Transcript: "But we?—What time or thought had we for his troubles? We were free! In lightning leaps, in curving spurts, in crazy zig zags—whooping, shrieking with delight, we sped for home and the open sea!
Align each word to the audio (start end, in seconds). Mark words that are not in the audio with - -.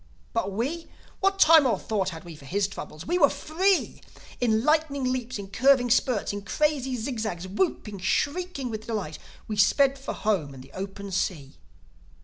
"But 0.33 0.51
we?—What 0.51 1.37
time 1.37 1.67
or 1.67 1.77
thought 1.77 2.09
had 2.09 2.23
we 2.23 2.35
for 2.35 2.45
his 2.45 2.67
troubles? 2.67 3.05
We 3.05 3.19
were 3.19 3.29
free! 3.29 4.01
In 4.39 4.63
lightning 4.63 5.03
leaps, 5.03 5.37
in 5.37 5.49
curving 5.49 5.91
spurts, 5.91 6.33
in 6.33 6.41
crazy 6.41 6.95
zig 6.97 7.19
zags—whooping, 7.19 7.99
shrieking 7.99 8.71
with 8.71 8.87
delight, 8.87 9.19
we 9.47 9.57
sped 9.57 9.99
for 9.99 10.15
home 10.15 10.55
and 10.55 10.63
the 10.63 10.71
open 10.73 11.11
sea! 11.11 11.59